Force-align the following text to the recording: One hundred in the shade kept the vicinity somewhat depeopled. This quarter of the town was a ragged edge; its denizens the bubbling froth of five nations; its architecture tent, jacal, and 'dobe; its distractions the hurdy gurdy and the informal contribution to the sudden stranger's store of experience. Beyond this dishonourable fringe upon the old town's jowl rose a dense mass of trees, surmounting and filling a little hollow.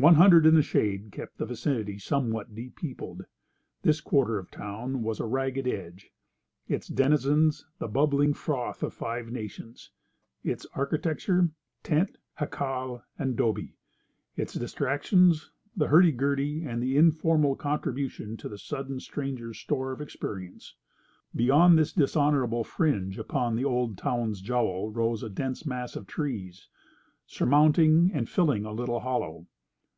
One 0.00 0.14
hundred 0.14 0.46
in 0.46 0.54
the 0.54 0.62
shade 0.62 1.10
kept 1.10 1.38
the 1.38 1.44
vicinity 1.44 1.98
somewhat 1.98 2.54
depeopled. 2.54 3.26
This 3.82 4.00
quarter 4.00 4.38
of 4.38 4.48
the 4.48 4.56
town 4.56 5.02
was 5.02 5.18
a 5.18 5.26
ragged 5.26 5.66
edge; 5.66 6.12
its 6.68 6.86
denizens 6.86 7.66
the 7.80 7.88
bubbling 7.88 8.32
froth 8.32 8.84
of 8.84 8.94
five 8.94 9.32
nations; 9.32 9.90
its 10.44 10.64
architecture 10.76 11.50
tent, 11.82 12.16
jacal, 12.38 13.02
and 13.18 13.36
'dobe; 13.36 13.74
its 14.36 14.54
distractions 14.54 15.50
the 15.76 15.88
hurdy 15.88 16.12
gurdy 16.12 16.62
and 16.62 16.80
the 16.80 16.96
informal 16.96 17.56
contribution 17.56 18.36
to 18.36 18.48
the 18.48 18.56
sudden 18.56 19.00
stranger's 19.00 19.58
store 19.58 19.90
of 19.90 20.00
experience. 20.00 20.76
Beyond 21.34 21.76
this 21.76 21.92
dishonourable 21.92 22.62
fringe 22.62 23.18
upon 23.18 23.56
the 23.56 23.64
old 23.64 23.98
town's 23.98 24.40
jowl 24.42 24.92
rose 24.92 25.24
a 25.24 25.28
dense 25.28 25.66
mass 25.66 25.96
of 25.96 26.06
trees, 26.06 26.68
surmounting 27.26 28.12
and 28.14 28.28
filling 28.28 28.64
a 28.64 28.70
little 28.70 29.00
hollow. 29.00 29.48